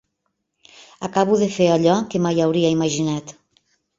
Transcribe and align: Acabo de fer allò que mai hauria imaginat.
Acabo 1.07 1.37
de 1.41 1.49
fer 1.57 1.67
allò 1.73 1.99
que 2.15 2.23
mai 2.25 2.43
hauria 2.47 2.75
imaginat. 2.79 3.37